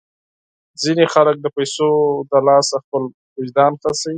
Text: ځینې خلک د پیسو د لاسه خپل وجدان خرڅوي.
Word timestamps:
ځینې 0.81 1.05
خلک 1.13 1.35
د 1.41 1.47
پیسو 1.55 1.87
د 2.31 2.33
لاسه 2.47 2.75
خپل 2.83 3.03
وجدان 3.39 3.71
خرڅوي. 3.81 4.09